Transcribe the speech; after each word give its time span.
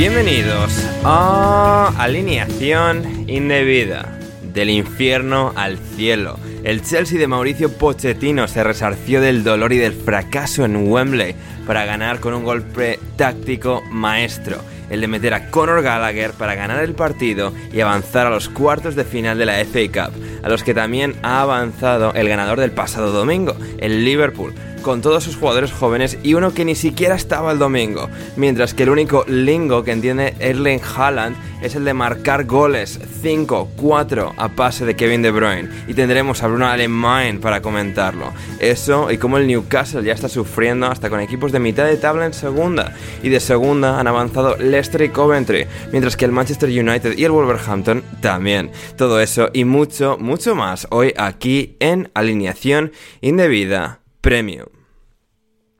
Bienvenidos 0.00 0.72
a 1.04 1.92
Alineación 1.98 3.28
Indebida. 3.28 4.18
Del 4.42 4.70
infierno 4.70 5.52
al 5.56 5.76
cielo. 5.76 6.38
El 6.64 6.80
Chelsea 6.80 7.18
de 7.18 7.26
Mauricio 7.26 7.70
Pochettino 7.70 8.48
se 8.48 8.64
resarció 8.64 9.20
del 9.20 9.44
dolor 9.44 9.74
y 9.74 9.76
del 9.76 9.92
fracaso 9.92 10.64
en 10.64 10.90
Wembley 10.90 11.34
para 11.66 11.84
ganar 11.84 12.18
con 12.18 12.32
un 12.32 12.44
golpe 12.44 12.98
táctico 13.16 13.82
maestro. 13.90 14.62
El 14.88 15.02
de 15.02 15.06
meter 15.06 15.34
a 15.34 15.50
Conor 15.50 15.82
Gallagher 15.82 16.32
para 16.32 16.54
ganar 16.54 16.82
el 16.82 16.94
partido 16.94 17.52
y 17.70 17.82
avanzar 17.82 18.26
a 18.26 18.30
los 18.30 18.48
cuartos 18.48 18.96
de 18.96 19.04
final 19.04 19.36
de 19.36 19.44
la 19.44 19.62
FA 19.66 19.80
Cup, 20.08 20.14
a 20.42 20.48
los 20.48 20.64
que 20.64 20.72
también 20.72 21.14
ha 21.22 21.42
avanzado 21.42 22.14
el 22.14 22.26
ganador 22.26 22.58
del 22.58 22.72
pasado 22.72 23.12
domingo, 23.12 23.54
el 23.78 24.02
Liverpool, 24.06 24.54
con 24.82 25.02
todos 25.02 25.24
sus 25.24 25.36
jugadores 25.36 25.72
jóvenes 25.72 26.18
y 26.22 26.34
uno 26.34 26.52
que 26.52 26.64
ni 26.64 26.74
siquiera 26.74 27.14
estaba 27.14 27.52
el 27.52 27.58
domingo, 27.58 28.08
mientras 28.36 28.74
que 28.74 28.84
el 28.84 28.90
único 28.90 29.24
lingo 29.26 29.84
que 29.84 29.92
entiende 29.92 30.34
Erling 30.38 30.80
Haaland 30.80 31.36
es 31.62 31.74
el 31.74 31.84
de 31.84 31.94
marcar 31.94 32.44
goles 32.44 33.00
5-4 33.22 34.34
a 34.36 34.48
pase 34.48 34.86
de 34.86 34.96
Kevin 34.96 35.22
De 35.22 35.30
Bruyne 35.30 35.68
y 35.86 35.94
tendremos 35.94 36.42
a 36.42 36.46
Bruno 36.46 36.66
Alemán 36.66 37.38
para 37.40 37.60
comentarlo. 37.60 38.32
Eso 38.58 39.10
y 39.10 39.18
cómo 39.18 39.38
el 39.38 39.46
Newcastle 39.46 40.02
ya 40.02 40.14
está 40.14 40.28
sufriendo 40.28 40.86
hasta 40.86 41.10
con 41.10 41.20
equipos 41.20 41.52
de 41.52 41.60
mitad 41.60 41.84
de 41.84 41.96
tabla 41.96 42.26
en 42.26 42.32
segunda 42.32 42.94
y 43.22 43.28
de 43.28 43.40
segunda 43.40 44.00
han 44.00 44.06
avanzado 44.06 44.56
Leicester 44.56 45.02
y 45.02 45.10
Coventry, 45.10 45.66
mientras 45.92 46.16
que 46.16 46.24
el 46.24 46.32
Manchester 46.32 46.68
United 46.68 47.16
y 47.16 47.24
el 47.24 47.32
Wolverhampton 47.32 48.02
también. 48.20 48.70
Todo 48.96 49.20
eso 49.20 49.50
y 49.52 49.64
mucho, 49.64 50.16
mucho 50.18 50.54
más 50.54 50.86
hoy 50.90 51.12
aquí 51.16 51.76
en 51.80 52.10
Alineación 52.14 52.92
Indebida 53.20 53.99
Premium. 54.20 54.66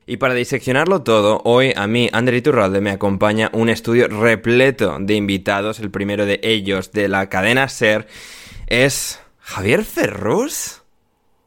Y 0.05 0.17
para 0.17 0.33
diseccionarlo 0.33 1.03
todo, 1.03 1.41
hoy 1.45 1.73
a 1.75 1.87
mí, 1.87 2.09
Ander 2.11 2.33
Iturralde, 2.33 2.81
me 2.81 2.89
acompaña 2.89 3.49
un 3.53 3.69
estudio 3.69 4.07
repleto 4.07 4.97
de 4.99 5.13
invitados. 5.13 5.79
El 5.79 5.91
primero 5.91 6.25
de 6.25 6.39
ellos 6.43 6.91
de 6.91 7.07
la 7.07 7.29
cadena 7.29 7.69
Ser 7.69 8.07
es 8.67 9.19
Javier 9.39 9.85
Ferrus. 9.85 10.81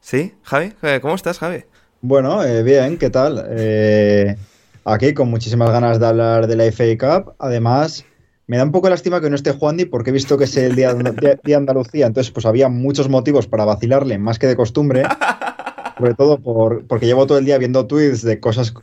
¿Sí? 0.01 0.35
Javi, 0.45 0.73
¿cómo 1.01 1.15
estás, 1.15 1.39
Javi? 1.41 1.65
Bueno, 2.01 2.45
eh, 2.45 2.63
bien, 2.63 2.97
¿qué 2.97 3.11
tal? 3.11 3.45
Eh, 3.51 4.37
aquí 4.85 5.15
con 5.15 5.31
muchísimas 5.31 5.71
ganas 5.71 5.99
de 5.99 6.07
hablar 6.07 6.47
de 6.47 6.57
la 6.57 6.65
FA 6.71 6.85
Cup. 6.99 7.35
Además, 7.39 8.05
me 8.47 8.57
da 8.57 8.65
un 8.65 8.73
poco 8.73 8.89
lástima 8.89 9.21
que 9.21 9.31
no 9.31 9.37
esté 9.37 9.53
Juandi 9.53 9.87
porque 9.87 10.11
he 10.11 10.13
visto 10.13 10.39
que 10.39 10.45
es 10.45 10.57
el 10.57 10.77
día 10.77 10.95
de 10.95 11.55
Andalucía, 11.55 12.07
entonces 12.07 12.31
pues 12.31 12.47
había 12.47 12.69
muchos 12.69 13.09
motivos 13.09 13.47
para 13.47 13.65
vacilarle, 13.65 14.19
más 14.19 14.39
que 14.39 14.47
de 14.47 14.57
costumbre. 14.57 15.05
sobre 15.99 16.15
todo 16.15 16.39
por, 16.39 16.87
porque 16.87 17.07
llevo 17.07 17.27
todo 17.27 17.39
el 17.39 17.45
día 17.45 17.59
viendo 17.59 17.87
tweets 17.87 18.23
de 18.23 18.41
cosas 18.41 18.75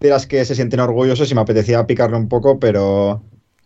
de 0.00 0.10
las 0.10 0.26
que 0.26 0.44
se 0.44 0.54
sienten 0.54 0.80
orgullosos 0.80 1.30
y 1.30 1.34
me 1.34 1.40
apetecía 1.40 1.86
picarle 1.86 2.16
un 2.16 2.28
poco, 2.28 2.58
pero 2.58 3.22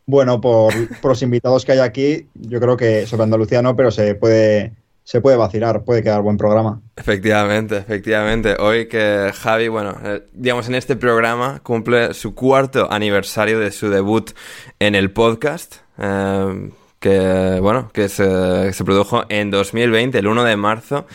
bueno, 0.06 0.40
por, 0.40 0.72
los 1.02 1.22
invitados 1.22 1.64
que 1.64 1.72
hay 1.72 1.78
aquí, 1.78 2.28
yo 2.34 2.60
creo 2.60 2.76
que 2.76 3.06
sobre 3.06 3.24
Andalucía 3.24 3.62
no, 3.62 3.76
pero 3.76 3.90
se 3.90 4.14
puede, 4.14 4.72
se 5.04 5.20
puede 5.20 5.36
vacilar, 5.36 5.84
puede 5.84 6.02
quedar 6.02 6.22
buen 6.22 6.36
programa. 6.36 6.80
Efectivamente, 6.96 7.76
efectivamente. 7.76 8.56
Hoy 8.58 8.88
que 8.88 9.32
Javi, 9.34 9.68
bueno, 9.68 9.96
eh, 10.04 10.22
digamos 10.32 10.68
en 10.68 10.76
este 10.76 10.96
programa 10.96 11.60
cumple 11.62 12.14
su 12.14 12.34
cuarto 12.34 12.90
aniversario 12.90 13.60
de 13.60 13.70
su 13.70 13.90
debut 13.90 14.30
en 14.78 14.94
el 14.94 15.10
podcast. 15.10 15.76
Eh, 15.98 16.70
que 17.00 17.58
bueno, 17.60 17.90
que 17.92 18.08
se, 18.08 18.72
se 18.72 18.84
produjo 18.84 19.24
en 19.28 19.52
2020, 19.52 20.18
el 20.18 20.26
1 20.26 20.42
de 20.42 20.56
marzo 20.56 21.06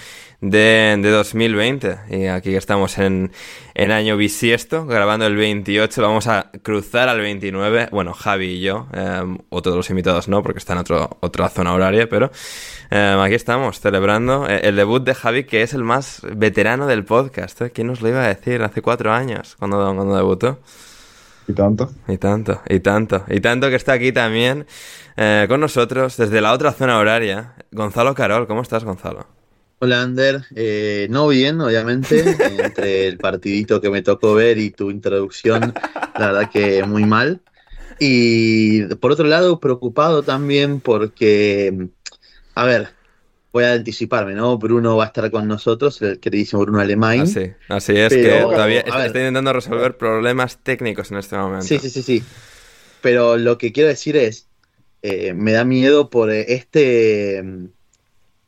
de, 0.44 0.98
de 1.00 1.09
2020. 1.09 1.98
Y 2.09 2.26
aquí 2.26 2.56
estamos 2.56 2.98
en, 2.98 3.31
en 3.74 3.92
año 3.92 4.18
bisiesto, 4.18 4.86
grabando 4.86 5.26
el 5.26 5.36
28. 5.36 6.02
Lo 6.02 6.08
vamos 6.08 6.28
a 6.28 6.52
cruzar 6.62 7.08
al 7.08 7.22
29. 7.22 7.88
Bueno, 7.92 8.14
Javi 8.14 8.46
y 8.48 8.62
yo, 8.62 8.88
eh, 8.94 9.38
o 9.50 9.62
todos 9.62 9.78
los 9.78 9.90
invitados 9.90 10.28
no, 10.28 10.44
porque 10.44 10.59
está 10.59 10.74
en 10.74 10.80
otro, 10.80 11.18
otra 11.22 11.50
zona 11.50 11.74
horaria, 11.74 12.09
pero 12.09 12.30
eh, 12.92 13.18
aquí 13.19 13.36
estamos 13.36 13.80
celebrando 13.80 14.48
eh, 14.50 14.62
el 14.63 14.75
debut 14.75 15.04
de 15.04 15.16
Javi, 15.16 15.45
que 15.45 15.62
es 15.62 15.74
el 15.74 15.84
más 15.84 16.22
veterano 16.36 16.88
del 16.88 17.06
podcast. 17.06 17.62
¿eh? 17.62 17.72
¿Quién 17.72 17.88
nos 17.88 18.01
lo 18.01 18.10
iba 18.10 18.24
a 18.24 18.28
decir 18.28 18.62
hace 18.63 18.81
cuatro 18.81 19.13
años 19.13 19.56
cuando, 19.57 19.78
cuando 19.78 20.16
debutó? 20.16 20.60
Y 21.48 21.54
tanto. 21.54 21.90
Y 22.07 22.18
tanto, 22.18 22.62
y 22.69 22.80
tanto. 22.80 23.25
Y 23.28 23.40
tanto 23.40 23.69
que 23.69 23.75
está 23.75 23.94
aquí 23.94 24.12
también 24.12 24.66
eh, 25.18 25.45
con 25.48 25.60
nosotros 25.60 26.18
desde 26.18 26.42
la 26.42 26.54
otra 26.54 26.72
zona 26.72 26.98
horaria. 26.98 27.54
Gonzalo 27.72 28.13
Carol, 28.13 28.48
¿cómo 28.48 28.62
estás, 28.62 28.84
Gonzalo? 28.84 29.43
Hola, 29.83 30.01
Ander. 30.01 30.45
Eh, 30.56 31.07
no 31.09 31.27
bien, 31.27 31.59
obviamente, 31.59 32.38
entre 32.63 33.06
el 33.06 33.18
partidito 33.18 33.81
que 33.81 33.89
me 33.89 34.01
tocó 34.01 34.33
ver 34.33 34.57
y 34.57 34.69
tu 34.69 34.89
introducción, 34.89 35.74
la 36.18 36.27
verdad 36.27 36.50
que 36.50 36.83
muy 36.83 37.03
mal. 37.03 37.41
Y 38.00 38.85
por 38.95 39.12
otro 39.12 39.25
lado, 39.25 39.59
preocupado 39.59 40.24
también 40.24 40.80
porque, 40.80 41.89
a 42.56 42.63
ver, 42.63 42.91
voy 43.51 43.65
a 43.65 43.74
anticiparme, 43.74 44.35
¿no? 44.35 44.57
Bruno 44.57 44.95
va 44.95 45.03
a 45.03 45.07
estar 45.07 45.30
con 45.30 45.50
nosotros, 45.50 46.01
el 46.01 46.18
queridísimo 46.21 46.62
Bruno 46.62 46.80
Alemán. 46.80 47.19
Así, 47.19 47.51
así 47.68 47.97
es, 47.97 48.13
que 48.13 48.39
todavía 48.39 48.80
está, 48.80 49.06
está, 49.06 49.19
intentando 49.19 49.51
resolver 49.51 49.97
problemas 49.97 50.59
técnicos 50.63 51.12
en 51.12 51.18
este 51.18 51.35
momento. 51.35 51.65
Sí, 51.65 51.77
sí, 51.80 51.89
sí, 51.89 52.03
sí. 52.03 52.24
Pero 53.01 53.35
lo 53.35 53.57
que 53.57 53.74
quiero 53.74 53.89
decir 53.89 54.15
es, 54.15 54.47
eh, 55.01 55.33
me 55.33 55.51
da 55.51 55.65
miedo 55.65 56.09
por 56.09 56.31
este 56.31 57.44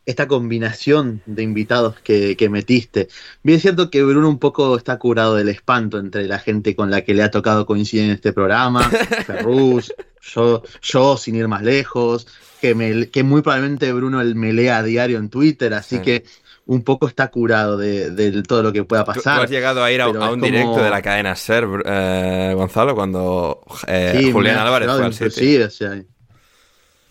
esta 0.05 0.27
combinación 0.27 1.21
de 1.25 1.43
invitados 1.43 1.99
que, 2.01 2.37
que, 2.37 2.49
metiste. 2.49 3.07
Bien 3.43 3.59
cierto 3.59 3.89
que 3.89 4.03
Bruno 4.03 4.29
un 4.29 4.39
poco 4.39 4.77
está 4.77 4.97
curado 4.99 5.35
del 5.35 5.49
espanto 5.49 5.97
entre 5.97 6.27
la 6.27 6.39
gente 6.39 6.75
con 6.75 6.91
la 6.91 7.01
que 7.01 7.13
le 7.13 7.23
ha 7.23 7.31
tocado 7.31 7.65
coincidir 7.65 8.05
en 8.05 8.11
este 8.11 8.31
programa, 8.31 8.83
Ferrus, 9.25 9.93
yo, 10.21 10.63
yo 10.81 11.17
sin 11.17 11.35
ir 11.35 11.47
más 11.47 11.63
lejos, 11.63 12.27
que, 12.61 12.75
me, 12.75 13.09
que 13.09 13.23
muy 13.23 13.41
probablemente 13.41 13.91
Bruno 13.93 14.23
me 14.23 14.53
lea 14.53 14.77
a 14.77 14.83
diario 14.83 15.17
en 15.17 15.29
Twitter, 15.29 15.73
así 15.73 15.97
sí. 15.97 16.01
que 16.01 16.25
un 16.67 16.83
poco 16.83 17.07
está 17.07 17.27
curado 17.29 17.77
de, 17.77 18.09
de, 18.09 18.41
todo 18.43 18.63
lo 18.63 18.73
que 18.73 18.83
pueda 18.83 19.05
pasar. 19.05 19.37
¿Tú, 19.37 19.43
has 19.43 19.49
llegado 19.49 19.83
a 19.83 19.91
ir 19.91 20.01
a, 20.01 20.05
a 20.05 20.07
un 20.07 20.15
como... 20.15 20.45
directo 20.45 20.83
de 20.83 20.89
la 20.89 21.01
cadena 21.01 21.35
SER, 21.35 21.67
eh, 21.85 22.53
Gonzalo, 22.55 22.95
cuando 22.95 23.61
eh, 23.87 24.17
sí, 24.19 24.31
Julián 24.31 24.57
Álvarez 24.57 24.89
fue 24.89 25.05
al 25.05 25.13
City. 25.13 25.57
O 25.61 25.69
sea, 25.69 26.01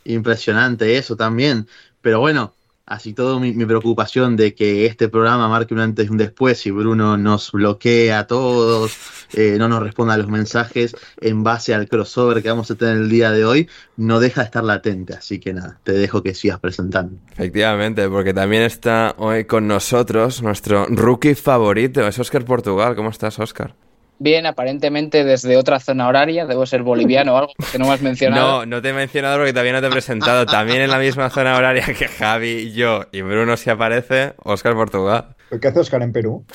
impresionante 0.04 0.96
eso 0.96 1.16
también. 1.16 1.68
Pero 2.00 2.20
bueno, 2.20 2.52
así 2.86 3.14
todo 3.14 3.40
mi, 3.40 3.52
preocupación 3.52 4.36
de 4.36 4.54
que 4.54 4.86
este 4.86 5.08
programa 5.08 5.48
marque 5.48 5.74
un 5.74 5.80
antes 5.80 6.06
y 6.06 6.10
un 6.10 6.18
después 6.18 6.66
y 6.66 6.70
Bruno 6.70 7.16
nos 7.16 7.52
bloquea 7.52 8.20
a 8.20 8.26
todos, 8.26 8.96
eh, 9.32 9.56
no 9.58 9.68
nos 9.68 9.82
responda 9.82 10.14
a 10.14 10.16
los 10.18 10.28
mensajes 10.28 10.94
en 11.20 11.42
base 11.42 11.74
al 11.74 11.88
crossover 11.88 12.42
que 12.42 12.48
vamos 12.48 12.70
a 12.70 12.74
tener 12.74 12.96
el 12.96 13.08
día 13.08 13.30
de 13.30 13.44
hoy, 13.44 13.68
no 13.96 14.20
deja 14.20 14.42
de 14.42 14.46
estar 14.46 14.64
latente. 14.64 15.14
Así 15.14 15.40
que 15.40 15.54
nada, 15.54 15.80
te 15.84 15.92
dejo 15.92 16.22
que 16.22 16.34
sigas 16.34 16.60
presentando. 16.60 17.16
Efectivamente, 17.32 18.08
porque 18.08 18.34
también 18.34 18.62
está 18.62 19.14
hoy 19.18 19.44
con 19.44 19.66
nosotros 19.66 20.42
nuestro 20.42 20.86
rookie 20.86 21.34
favorito, 21.34 22.06
es 22.06 22.18
Oscar 22.18 22.44
Portugal. 22.44 22.94
¿Cómo 22.94 23.10
estás, 23.10 23.38
Oscar? 23.38 23.74
Bien, 24.18 24.46
aparentemente 24.46 25.24
desde 25.24 25.56
otra 25.56 25.80
zona 25.80 26.08
horaria, 26.08 26.46
debo 26.46 26.66
ser 26.66 26.82
boliviano 26.82 27.34
o 27.34 27.36
algo 27.36 27.52
que 27.70 27.78
no 27.78 27.86
me 27.86 27.92
has 27.92 28.00
mencionado. 28.00 28.60
No, 28.60 28.66
no 28.66 28.82
te 28.82 28.90
he 28.90 28.92
mencionado 28.92 29.38
porque 29.38 29.52
todavía 29.52 29.72
no 29.72 29.80
te 29.80 29.88
he 29.88 29.90
presentado. 29.90 30.46
También 30.46 30.82
en 30.82 30.90
la 30.90 30.98
misma 30.98 31.30
zona 31.30 31.56
horaria 31.56 31.84
que 31.84 32.08
Javi, 32.08 32.72
yo 32.72 33.06
y 33.12 33.22
Bruno 33.22 33.56
si 33.56 33.70
aparece, 33.70 34.34
Oscar 34.44 34.74
Portugal. 34.74 35.34
¿Qué 35.60 35.68
hace 35.68 35.80
Oscar 35.80 36.02
en 36.02 36.12
Perú? 36.12 36.44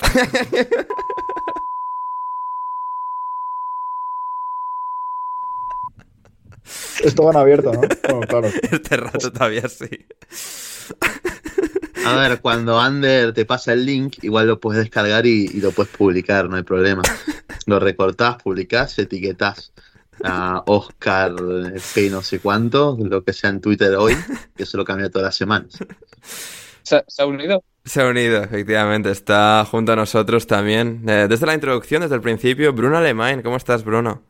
Esto 7.02 7.24
van 7.24 7.36
abierto, 7.36 7.72
¿no? 7.72 7.80
Bueno, 8.08 8.26
claro. 8.26 8.48
Este 8.70 8.96
rato 8.96 9.32
todavía 9.32 9.68
sí. 9.68 10.06
A 12.04 12.14
ver, 12.16 12.40
cuando 12.40 12.80
Ander 12.80 13.32
te 13.32 13.44
pasa 13.44 13.72
el 13.72 13.86
link, 13.86 14.18
igual 14.22 14.46
lo 14.46 14.60
puedes 14.60 14.82
descargar 14.82 15.26
y, 15.26 15.46
y 15.46 15.60
lo 15.60 15.70
puedes 15.70 15.92
publicar, 15.92 16.48
no 16.48 16.56
hay 16.56 16.62
problema. 16.62 17.02
Lo 17.70 17.78
recortás, 17.78 18.42
publicás, 18.42 18.98
etiquetás 18.98 19.72
a 20.24 20.64
Oscar 20.66 21.32
P 21.94 22.10
no 22.10 22.20
sé 22.20 22.40
cuánto, 22.40 22.98
lo 23.00 23.22
que 23.22 23.32
sea 23.32 23.50
en 23.50 23.60
Twitter 23.60 23.94
hoy, 23.94 24.16
que 24.56 24.64
eso 24.64 24.76
lo 24.76 24.84
cambia 24.84 25.08
todas 25.08 25.26
las 25.26 25.36
semanas. 25.36 25.78
¿Se, 26.82 27.04
¿Se, 27.06 27.22
ha 27.22 27.26
unido? 27.26 27.62
Se 27.84 28.02
ha 28.02 28.08
unido, 28.08 28.42
efectivamente. 28.42 29.12
Está 29.12 29.64
junto 29.70 29.92
a 29.92 29.96
nosotros 29.96 30.48
también. 30.48 31.08
Eh, 31.08 31.26
desde 31.30 31.46
la 31.46 31.54
introducción, 31.54 32.02
desde 32.02 32.16
el 32.16 32.22
principio, 32.22 32.72
Bruno 32.72 32.96
Alemán. 32.96 33.40
¿Cómo 33.42 33.56
estás, 33.56 33.84
Bruno? 33.84 34.20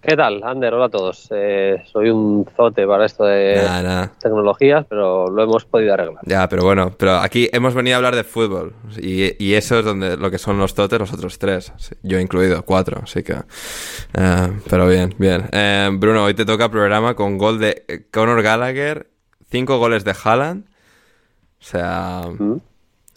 ¿Qué 0.00 0.16
tal, 0.16 0.42
Ander? 0.44 0.72
Hola 0.74 0.86
a 0.86 0.88
todos. 0.88 1.28
Eh, 1.32 1.82
soy 1.86 2.10
un 2.10 2.46
zote 2.56 2.86
para 2.86 3.04
esto 3.04 3.24
de 3.24 3.60
nah, 3.64 3.82
nah. 3.82 4.06
tecnologías, 4.20 4.86
pero 4.88 5.28
lo 5.28 5.42
hemos 5.42 5.64
podido 5.64 5.94
arreglar. 5.94 6.22
Ya, 6.24 6.48
pero 6.48 6.62
bueno, 6.62 6.92
pero 6.96 7.16
aquí 7.16 7.48
hemos 7.52 7.74
venido 7.74 7.96
a 7.96 7.98
hablar 7.98 8.14
de 8.14 8.22
fútbol 8.22 8.74
y, 8.96 9.44
y 9.44 9.54
eso 9.54 9.80
es 9.80 9.84
donde 9.84 10.16
lo 10.16 10.30
que 10.30 10.38
son 10.38 10.56
los 10.56 10.74
totes, 10.74 11.00
los 11.00 11.12
otros 11.12 11.38
tres, 11.38 11.72
yo 12.02 12.20
incluido, 12.20 12.62
cuatro, 12.62 13.00
así 13.02 13.24
que... 13.24 13.34
Uh, 13.34 14.60
pero 14.70 14.86
bien, 14.86 15.14
bien. 15.18 15.48
Eh, 15.50 15.90
Bruno, 15.92 16.24
hoy 16.24 16.34
te 16.34 16.46
toca 16.46 16.70
programa 16.70 17.14
con 17.14 17.36
gol 17.36 17.58
de 17.58 18.06
Conor 18.12 18.42
Gallagher, 18.42 19.08
cinco 19.50 19.78
goles 19.78 20.04
de 20.04 20.14
Haaland, 20.22 20.64
o 20.64 21.64
sea... 21.64 22.22
¿Mm? 22.38 22.60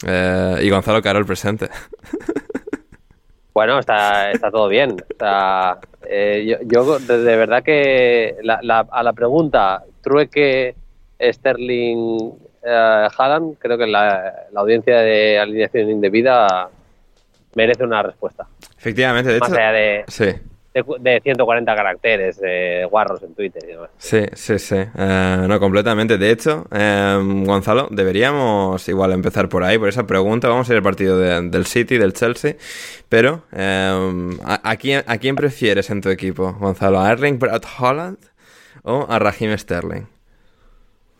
Eh, 0.04 0.58
y 0.62 0.70
Gonzalo 0.70 1.00
Carol 1.00 1.24
presente. 1.24 1.68
Bueno, 3.54 3.78
está, 3.78 4.30
está 4.30 4.50
todo 4.50 4.66
bien. 4.68 4.96
Sea, 5.18 5.78
eh, 6.08 6.44
yo, 6.46 6.84
yo 6.84 6.98
de, 6.98 7.18
de, 7.18 7.36
verdad 7.36 7.62
que 7.62 8.36
la, 8.42 8.60
la, 8.62 8.80
a 8.90 9.02
la 9.02 9.12
pregunta 9.12 9.84
trueque 10.02 10.74
Sterling 11.20 12.32
eh, 12.64 13.08
Haaland, 13.16 13.56
creo 13.58 13.78
que 13.78 13.86
la, 13.86 14.46
la, 14.52 14.60
audiencia 14.60 14.98
de 14.98 15.38
alineación 15.38 15.90
indebida 15.90 16.68
merece 17.54 17.84
una 17.84 18.02
respuesta. 18.02 18.46
Efectivamente, 18.78 19.32
de 19.32 19.40
Más 19.40 19.50
hecho. 19.50 19.58
allá 19.58 19.72
de, 19.72 20.04
sí. 20.08 20.24
De, 20.74 20.84
de, 21.00 21.20
140 21.20 21.74
caracteres, 21.74 22.40
de 22.40 22.86
guarros 22.90 23.22
en 23.22 23.34
Twitter 23.34 23.62
y 23.64 23.72
demás. 23.72 23.90
Sí, 23.98 24.24
sí, 24.32 24.58
sí. 24.58 24.76
Uh, 24.76 25.46
no, 25.46 25.60
completamente. 25.60 26.18
De 26.18 26.30
hecho, 26.30 26.66
um, 26.70 27.44
Gonzalo, 27.44 27.88
deberíamos 27.90 28.88
igual 28.88 29.12
empezar 29.12 29.48
por 29.48 29.64
ahí, 29.64 29.78
por 29.78 29.88
esa 29.88 30.06
pregunta. 30.06 30.48
Vamos 30.48 30.68
a 30.68 30.72
ir 30.72 30.78
al 30.78 30.82
partido 30.82 31.18
de, 31.18 31.48
del 31.48 31.66
City, 31.66 31.98
del 31.98 32.12
Chelsea. 32.12 32.56
Pero, 33.08 33.44
um, 33.52 34.38
¿a, 34.44 34.70
a, 34.70 34.76
quién, 34.76 35.04
¿a 35.06 35.18
quién 35.18 35.36
prefieres 35.36 35.90
en 35.90 36.00
tu 36.00 36.08
equipo, 36.08 36.54
Gonzalo? 36.54 37.00
¿A 37.00 37.12
Erling 37.12 37.38
Braut 37.38 37.66
Holland 37.78 38.18
o 38.82 39.06
a 39.08 39.18
Raheem 39.18 39.56
Sterling? 39.56 40.06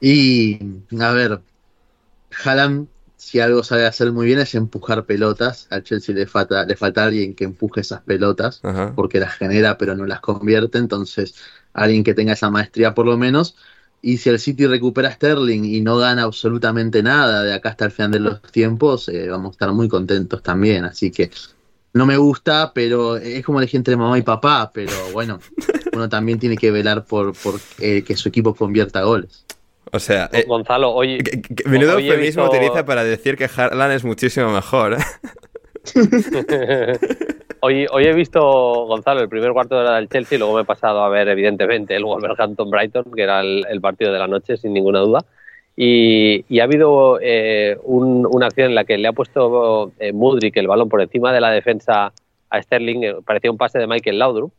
Y, 0.00 0.58
a 1.00 1.12
ver, 1.12 1.40
Haaland 2.44 2.88
si 3.22 3.38
algo 3.38 3.62
sabe 3.62 3.86
hacer 3.86 4.10
muy 4.10 4.26
bien 4.26 4.40
es 4.40 4.56
empujar 4.56 5.06
pelotas. 5.06 5.68
Al 5.70 5.84
Chelsea 5.84 6.12
le 6.12 6.26
falta, 6.26 6.66
le 6.66 6.74
falta 6.74 7.04
alguien 7.04 7.34
que 7.36 7.44
empuje 7.44 7.80
esas 7.80 8.02
pelotas, 8.02 8.58
Ajá. 8.64 8.94
porque 8.96 9.20
las 9.20 9.34
genera 9.34 9.78
pero 9.78 9.94
no 9.94 10.06
las 10.06 10.20
convierte. 10.20 10.78
Entonces, 10.78 11.36
alguien 11.72 12.02
que 12.02 12.14
tenga 12.14 12.32
esa 12.32 12.50
maestría 12.50 12.94
por 12.94 13.06
lo 13.06 13.16
menos. 13.16 13.54
Y 14.02 14.18
si 14.18 14.28
el 14.28 14.40
City 14.40 14.66
recupera 14.66 15.08
a 15.08 15.12
Sterling 15.12 15.62
y 15.62 15.80
no 15.82 15.98
gana 15.98 16.24
absolutamente 16.24 17.04
nada 17.04 17.44
de 17.44 17.54
acá 17.54 17.68
hasta 17.68 17.84
el 17.84 17.92
final 17.92 18.10
de 18.10 18.18
los 18.18 18.42
tiempos, 18.42 19.08
eh, 19.08 19.28
vamos 19.28 19.50
a 19.50 19.52
estar 19.52 19.72
muy 19.72 19.88
contentos 19.88 20.42
también. 20.42 20.84
Así 20.84 21.12
que 21.12 21.30
no 21.92 22.04
me 22.06 22.16
gusta, 22.16 22.72
pero 22.74 23.16
es 23.18 23.44
como 23.44 23.60
elegir 23.60 23.78
entre 23.78 23.96
mamá 23.96 24.18
y 24.18 24.22
papá. 24.22 24.72
Pero 24.74 24.92
bueno, 25.12 25.38
uno 25.92 26.08
también 26.08 26.40
tiene 26.40 26.56
que 26.56 26.72
velar 26.72 27.04
por, 27.04 27.34
por 27.34 27.60
eh, 27.78 28.02
que 28.02 28.16
su 28.16 28.28
equipo 28.28 28.52
convierta 28.52 29.04
goles. 29.04 29.44
O 29.92 29.98
sea, 29.98 30.30
eh, 30.32 30.44
Gonzalo, 30.48 30.90
hoy. 30.90 31.18
Menudo 31.66 31.96
hoy 31.96 32.08
eufemismo 32.08 32.44
visto... 32.44 32.56
utiliza 32.56 32.84
para 32.86 33.04
decir 33.04 33.36
que 33.36 33.44
Haaland 33.44 33.92
es 33.92 34.04
muchísimo 34.04 34.50
mejor. 34.50 34.94
¿eh? 34.94 34.98
hoy, 37.60 37.86
hoy 37.92 38.04
he 38.04 38.14
visto, 38.14 38.40
Gonzalo, 38.86 39.20
el 39.20 39.28
primer 39.28 39.52
cuarto 39.52 39.78
de 39.78 39.84
la 39.84 39.96
del 39.96 40.08
Chelsea 40.08 40.36
y 40.36 40.38
luego 40.38 40.54
me 40.54 40.62
he 40.62 40.64
pasado 40.64 41.04
a 41.04 41.10
ver, 41.10 41.28
evidentemente, 41.28 41.94
el 41.94 42.04
Wolverhampton-Brighton, 42.04 43.12
que 43.14 43.22
era 43.22 43.40
el, 43.40 43.66
el, 43.68 43.82
partido 43.82 44.12
de 44.12 44.18
la 44.18 44.26
noche, 44.28 44.56
sin 44.56 44.72
ninguna 44.72 45.00
duda. 45.00 45.26
Y, 45.76 46.44
y 46.48 46.60
ha 46.60 46.64
habido 46.64 47.18
eh, 47.20 47.76
un, 47.82 48.26
una 48.30 48.46
acción 48.46 48.68
en 48.68 48.74
la 48.74 48.84
que 48.84 48.96
le 48.96 49.08
ha 49.08 49.12
puesto 49.12 49.92
eh, 49.98 50.12
Mudrik 50.12 50.56
el 50.56 50.68
balón 50.68 50.88
por 50.88 51.02
encima 51.02 51.32
de 51.32 51.40
la 51.40 51.50
defensa 51.50 52.12
a 52.48 52.62
Sterling, 52.62 53.22
parecía 53.24 53.50
un 53.50 53.58
pase 53.58 53.78
de 53.78 53.86
Michael 53.86 54.18
Laudrup. 54.18 54.52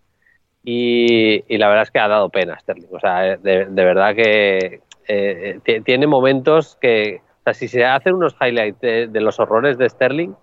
Y, 0.64 1.44
y, 1.54 1.58
la 1.58 1.68
verdad 1.68 1.84
es 1.84 1.92
que 1.92 2.00
ha 2.00 2.08
dado 2.08 2.30
pena 2.30 2.60
Sterling. 2.60 2.88
O 2.92 3.00
sea, 3.00 3.38
de, 3.38 3.66
de 3.66 3.84
verdad 3.84 4.16
que, 4.16 4.82
eh, 5.08 5.60
tiene 5.84 6.08
momentos 6.08 6.78
que, 6.80 7.22
o 7.40 7.44
sea, 7.44 7.54
si 7.54 7.68
se 7.68 7.86
hacen 7.86 8.16
unos 8.16 8.36
highlights 8.40 8.80
de, 8.82 9.08
de 9.08 9.22
los 9.22 9.40
horrores 9.40 9.78
de 9.78 9.90
Sterling, 9.90 10.34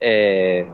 eh, 0.00 0.66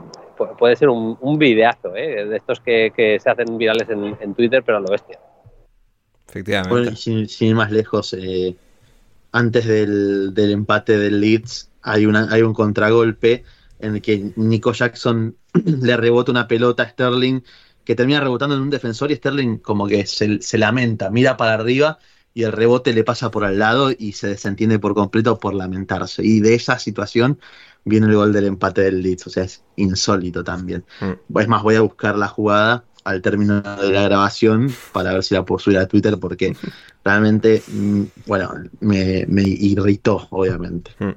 puede 0.58 0.76
ser 0.76 0.88
un, 0.88 1.16
un 1.20 1.38
videazo, 1.38 1.94
¿eh? 1.96 2.26
de 2.26 2.36
estos 2.36 2.60
que, 2.60 2.92
que, 2.94 3.18
se 3.20 3.30
hacen 3.30 3.56
virales 3.56 3.88
en, 3.88 4.16
en, 4.20 4.34
Twitter, 4.34 4.62
pero 4.64 4.78
a 4.78 4.80
lo 4.80 4.88
bestia. 4.88 5.18
Efectivamente. 6.28 6.70
Bueno, 6.70 6.96
sin, 6.96 7.28
sin, 7.28 7.48
ir 7.48 7.54
más 7.54 7.70
lejos, 7.70 8.12
eh, 8.14 8.56
antes 9.32 9.66
del, 9.66 10.34
del, 10.34 10.52
empate 10.52 10.98
del 10.98 11.20
Leeds 11.20 11.70
hay, 11.82 12.06
una, 12.06 12.28
hay 12.30 12.42
un 12.42 12.52
contragolpe 12.52 13.44
en 13.78 13.96
el 13.96 14.02
que 14.02 14.32
Nico 14.36 14.72
Jackson 14.72 15.36
le 15.64 15.96
rebota 15.96 16.32
una 16.32 16.48
pelota 16.48 16.82
a 16.82 16.88
Sterling 16.88 17.40
que 17.84 17.94
termina 17.94 18.20
rebotando 18.20 18.56
en 18.56 18.62
un 18.62 18.70
defensor 18.70 19.10
y 19.10 19.16
Sterling 19.16 19.58
como 19.58 19.86
que 19.86 20.06
se, 20.06 20.40
se 20.40 20.58
lamenta, 20.58 21.10
mira 21.10 21.36
para 21.36 21.54
arriba 21.54 21.98
y 22.34 22.42
el 22.42 22.52
rebote 22.52 22.92
le 22.92 23.04
pasa 23.04 23.30
por 23.30 23.44
al 23.44 23.60
lado 23.60 23.92
y 23.96 24.12
se 24.12 24.26
desentiende 24.26 24.80
por 24.80 24.94
completo 24.94 25.38
por 25.38 25.54
lamentarse. 25.54 26.24
Y 26.24 26.40
de 26.40 26.54
esa 26.54 26.80
situación 26.80 27.38
viene 27.84 28.08
el 28.08 28.16
gol 28.16 28.32
del 28.32 28.46
empate 28.46 28.82
del 28.82 29.02
Leeds, 29.02 29.28
o 29.28 29.30
sea, 29.30 29.44
es 29.44 29.62
insólito 29.76 30.42
también. 30.42 30.84
Mm. 31.00 31.38
Es 31.38 31.48
más, 31.48 31.62
voy 31.62 31.76
a 31.76 31.80
buscar 31.80 32.16
la 32.16 32.26
jugada 32.26 32.84
al 33.04 33.22
término 33.22 33.60
de 33.60 33.92
la 33.92 34.02
grabación 34.02 34.74
para 34.92 35.12
ver 35.12 35.22
si 35.22 35.34
la 35.34 35.44
puedo 35.44 35.60
subir 35.60 35.78
a 35.78 35.86
Twitter 35.86 36.18
porque 36.18 36.56
realmente, 37.04 37.62
mm, 37.68 38.02
bueno, 38.26 38.50
me, 38.80 39.24
me 39.28 39.42
irritó, 39.42 40.26
obviamente. 40.30 40.92
Mm. 40.98 41.10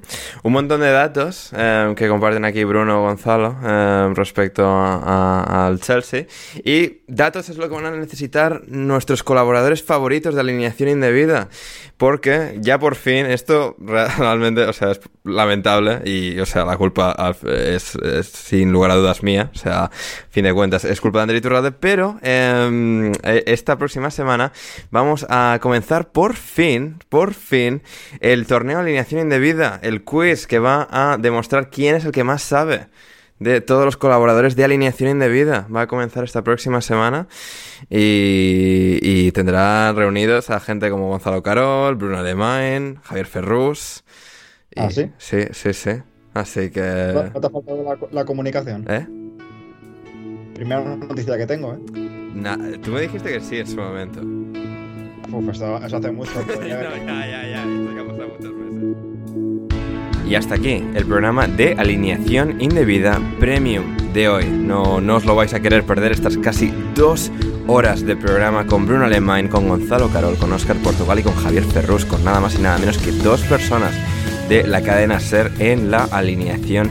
Un 0.44 0.52
montón 0.54 0.82
de 0.82 0.92
datos 0.92 1.52
eh, 1.56 1.94
que 1.96 2.10
comparten 2.10 2.44
aquí 2.44 2.64
Bruno 2.66 3.02
Gonzalo 3.02 3.56
eh, 3.64 4.12
respecto 4.16 4.66
a- 4.66 4.98
a- 5.44 5.68
al 5.68 5.80
Chelsea. 5.80 6.26
Y 6.64 6.98
datos 7.08 7.48
es 7.50 7.58
lo 7.58 7.70
que 7.70 7.76
van 7.76 7.86
a 7.86 7.92
necesitar 7.92 8.64
nuestros 8.68 9.24
colaboradores 9.24 9.82
favoritos 9.82 10.36
de 10.36 10.42
alineación 10.42 10.90
indebida. 10.90 11.48
Porque 11.96 12.58
ya 12.62 12.78
por 12.78 12.94
fin, 12.96 13.26
esto 13.26 13.76
realmente, 13.80 14.62
o 14.66 14.74
sea, 14.74 14.92
es 14.92 15.00
lamentable 15.24 16.02
y, 16.06 16.38
o 16.40 16.46
sea, 16.46 16.64
la 16.64 16.78
culpa 16.78 17.16
es, 17.44 17.96
es 17.96 18.28
sin 18.28 18.72
lugar 18.72 18.92
a 18.92 18.96
dudas 18.96 19.24
mía. 19.24 19.50
O 19.56 19.58
sea, 19.58 19.86
a 19.86 19.92
fin 20.30 20.44
de 20.44 20.54
cuentas, 20.54 20.86
es 20.86 21.02
culpa 21.02 21.20
de 21.20 21.24
André 21.24 21.38
Iturralde. 21.38 21.72
Pero 21.72 22.20
eh, 22.22 23.12
esta 23.48 23.78
próxima 23.80 24.12
semana 24.12 24.52
vamos 24.92 25.26
a 25.30 25.58
comenzar 25.60 25.77
por 26.12 26.36
fin, 26.36 26.98
por 27.10 27.34
fin, 27.34 27.82
el 28.20 28.48
torneo 28.48 28.78
de 28.78 28.84
alineación 28.84 29.22
indebida, 29.22 29.80
el 29.84 30.04
quiz 30.04 30.48
que 30.48 30.60
va 30.60 30.88
a 30.90 31.18
demostrar 31.18 31.70
quién 31.70 31.96
es 31.96 32.06
el 32.06 32.12
que 32.12 32.24
más 32.24 32.42
sabe 32.42 32.88
de 33.40 33.62
todos 33.62 33.86
los 33.86 33.98
colaboradores 33.98 34.56
de 34.56 34.64
alineación 34.64 35.10
indebida. 35.12 35.68
Va 35.74 35.82
a 35.82 35.88
comenzar 35.88 36.24
esta 36.24 36.44
próxima 36.44 36.82
semana 36.82 37.28
y, 37.90 39.00
y 39.02 39.32
tendrá 39.32 39.94
reunidos 39.94 40.50
a 40.50 40.60
gente 40.60 40.90
como 40.90 41.10
Gonzalo 41.10 41.44
Carol, 41.44 41.96
Bruno 41.96 42.18
Alemán, 42.18 43.00
Javier 43.04 43.28
Ferrus. 43.28 44.04
y- 44.76 44.80
¿Ah, 44.82 44.90
sí? 44.92 45.12
Sí, 45.18 45.38
sí, 45.52 45.74
sí. 45.74 45.92
Así 46.34 46.70
que... 46.70 46.82
¿No 47.34 47.42
te 47.42 47.48
ha 47.48 47.50
faltado 47.50 47.84
la, 47.84 47.98
la 48.12 48.26
comunicación? 48.26 48.86
¿Eh? 48.90 49.08
Primera 50.54 50.96
noticia 50.96 51.38
que 51.38 51.46
tengo, 51.46 51.74
¿eh? 51.74 51.80
Tú 52.84 52.92
me 52.92 53.02
dijiste 53.02 53.32
que 53.32 53.40
sí 53.42 53.58
en 53.58 53.68
su 53.68 53.78
momento. 53.78 54.22
Uf, 55.32 55.50
esto- 55.50 55.78
eso 55.86 55.98
hace 55.98 56.12
mucho. 56.12 56.32
podría 56.54 56.76
haber- 56.76 56.88
Y 60.28 60.36
hasta 60.36 60.56
aquí 60.56 60.84
el 60.94 61.06
programa 61.06 61.48
de 61.48 61.74
alineación 61.78 62.60
indebida 62.60 63.22
premium 63.40 63.96
de 64.14 64.28
hoy. 64.28 64.46
No, 64.46 65.00
no 65.00 65.16
os 65.16 65.26
lo 65.26 65.36
vais 65.36 65.54
a 65.54 65.62
querer 65.62 65.84
perder 65.84 66.12
estas 66.12 66.38
casi 66.38 66.74
dos 66.96 67.32
horas 67.66 68.06
de 68.06 68.16
programa 68.18 68.66
con 68.66 68.86
Bruno 68.86 69.06
Alemán, 69.06 69.48
con 69.48 69.70
Gonzalo 69.70 70.10
Carol, 70.10 70.36
con 70.38 70.52
Oscar 70.52 70.76
Portugal 70.78 71.20
y 71.20 71.24
con 71.24 71.34
Javier 71.36 71.64
Ferrus, 71.64 72.04
con 72.06 72.24
nada 72.26 72.42
más 72.42 72.56
y 72.56 72.62
nada 72.62 72.78
menos 72.78 72.98
que 72.98 73.12
dos 73.12 73.42
personas 73.44 73.94
de 74.50 74.68
la 74.68 74.82
cadena 74.82 75.20
Ser 75.22 75.52
en 75.60 75.92
la 75.92 76.04
alineación 76.06 76.90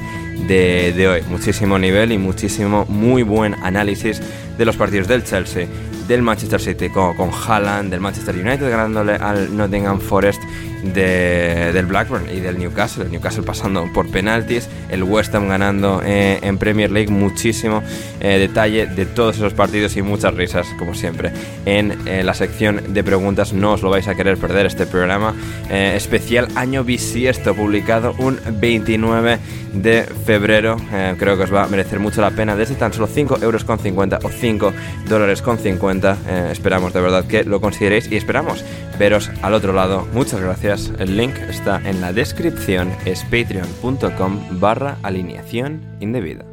de, 0.49 0.95
de 0.97 1.09
hoy. 1.09 1.21
Muchísimo 1.29 1.79
nivel 1.79 2.13
y 2.13 2.19
muchísimo 2.19 2.87
muy 2.89 3.23
buen 3.23 3.55
análisis 3.63 4.21
de 4.57 4.65
los 4.65 4.77
partidos 4.77 5.09
del 5.09 5.25
Chelsea, 5.25 5.67
del 6.07 6.23
Manchester 6.23 6.61
City 6.61 6.89
con, 6.89 7.15
con 7.17 7.31
Haaland, 7.31 7.91
del 7.91 8.01
Manchester 8.01 8.35
United 8.35 8.69
ganándole 8.69 9.17
al 9.17 9.55
Nottingham 9.55 10.01
Forest, 10.01 10.43
de- 10.83 11.73
del 11.73 11.87
Blackburn 11.87 12.25
y 12.35 12.41
del 12.41 12.59
Newcastle. 12.59 13.05
El 13.05 13.11
Newcastle 13.13 13.43
pasando 13.43 13.87
por 13.93 14.11
penaltis, 14.11 14.69
el 14.91 15.03
West 15.03 15.35
Ham 15.35 15.49
ganando 15.49 16.03
eh, 16.05 16.39
en 16.43 16.59
Premier 16.59 16.91
League. 16.91 17.11
Muchísimo 17.11 17.83
eh, 18.21 18.39
detalle 18.39 18.87
de 18.87 19.07
todos 19.07 19.37
esos 19.37 19.55
partidos 19.55 19.97
y 19.97 20.03
muchas 20.03 20.35
risas, 20.35 20.67
como 20.79 20.95
siempre. 20.95 21.31
En 21.65 21.97
eh, 22.07 22.23
la 22.25 22.35
sección 22.35 22.81
de 22.95 23.03
preguntas 23.05 23.53
no 23.53 23.73
os 23.73 23.83
lo 23.83 23.91
vais 23.91 24.09
a 24.09 24.15
querer 24.15 24.37
perder 24.39 24.67
este 24.67 24.87
programa. 24.87 25.35
especial 25.71 26.49
año 26.55 26.85
bisiesto, 26.85 27.55
publicado 27.55 28.15
un 28.19 28.39
29 28.61 29.39
de 29.75 30.03
febrero. 30.25 30.77
Creo 31.19 31.37
que 31.37 31.43
os 31.45 31.53
va 31.55 31.65
a 31.65 31.69
merecer 31.69 31.99
mucho 32.01 32.21
la 32.21 32.31
pena 32.31 32.57
desde 32.57 32.75
tan 32.77 32.93
solo 32.93 33.07
5 33.07 33.39
euros 33.43 33.65
con 33.65 33.79
50 33.79 34.21
o 34.23 34.29
5 34.31 34.73
dólares 35.09 35.43
con 35.43 35.59
50. 35.59 36.17
Eh, 36.29 36.49
esperamos 36.53 36.93
de 36.93 37.01
verdad 37.01 37.25
que 37.27 37.45
lo 37.45 37.61
consideréis 37.61 38.11
y 38.11 38.17
esperamos 38.17 38.65
veros 38.99 39.31
al 39.43 39.55
otro 39.55 39.73
lado. 39.73 40.07
Muchas 40.13 40.41
gracias. 40.41 40.66
El 40.67 41.17
link 41.17 41.37
está 41.49 41.81
en 41.89 42.01
la 42.01 42.13
descripción. 42.13 42.93
Es 43.05 43.23
patreon.com 43.23 44.59
barra 44.59 44.99
alineación 45.05 45.81
indebida. 46.01 46.45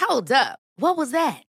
Hold 0.00 0.32
up. 0.32 0.58
What 0.76 0.96
was 0.96 1.12
that? 1.12 1.44